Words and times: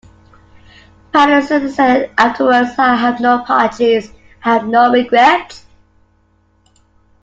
Patterson 1.13 1.69
said 1.69 2.09
afterwards, 2.17 2.71
I 2.79 2.95
have 2.95 3.19
no 3.19 3.43
apologies, 3.43 4.07
and 4.09 4.15
I 4.43 4.49
have 4.53 4.65
no 4.67 4.89
regrets. 4.91 5.63